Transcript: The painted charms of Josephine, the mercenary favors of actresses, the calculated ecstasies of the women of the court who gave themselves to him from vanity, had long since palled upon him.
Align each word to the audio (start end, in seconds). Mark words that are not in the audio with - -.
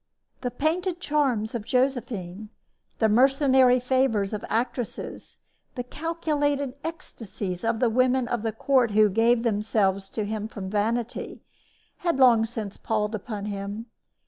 The 0.41 0.49
painted 0.49 0.99
charms 0.99 1.53
of 1.53 1.63
Josephine, 1.63 2.49
the 2.97 3.07
mercenary 3.07 3.79
favors 3.79 4.33
of 4.33 4.43
actresses, 4.49 5.37
the 5.75 5.83
calculated 5.83 6.73
ecstasies 6.83 7.63
of 7.63 7.79
the 7.79 7.87
women 7.91 8.27
of 8.27 8.41
the 8.41 8.51
court 8.51 8.89
who 8.97 9.09
gave 9.09 9.43
themselves 9.43 10.09
to 10.09 10.25
him 10.25 10.47
from 10.47 10.71
vanity, 10.71 11.43
had 11.97 12.17
long 12.17 12.47
since 12.47 12.77
palled 12.77 13.13
upon 13.13 13.45
him. 13.45 13.85